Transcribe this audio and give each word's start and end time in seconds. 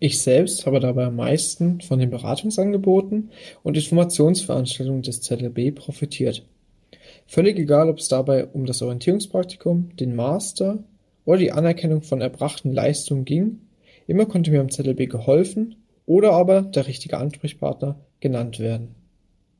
Ich 0.00 0.20
selbst 0.20 0.64
habe 0.64 0.78
dabei 0.78 1.06
am 1.06 1.16
meisten 1.16 1.80
von 1.80 1.98
den 1.98 2.10
Beratungsangeboten 2.10 3.30
und 3.62 3.76
Informationsveranstaltungen 3.76 5.02
des 5.02 5.22
ZLB 5.22 5.74
profitiert. 5.74 6.46
Völlig 7.26 7.58
egal, 7.58 7.88
ob 7.88 7.98
es 7.98 8.08
dabei 8.08 8.46
um 8.46 8.64
das 8.64 8.80
Orientierungspraktikum, 8.80 9.96
den 9.96 10.14
Master 10.14 10.84
oder 11.24 11.38
die 11.38 11.52
Anerkennung 11.52 12.02
von 12.02 12.20
erbrachten 12.20 12.72
Leistungen 12.72 13.24
ging, 13.24 13.60
immer 14.06 14.26
konnte 14.26 14.50
mir 14.50 14.60
am 14.60 14.70
ZLB 14.70 15.10
geholfen 15.10 15.74
oder 16.06 16.32
aber 16.32 16.62
der 16.62 16.86
richtige 16.86 17.18
Ansprechpartner 17.18 17.98
genannt 18.20 18.60
werden 18.60 18.97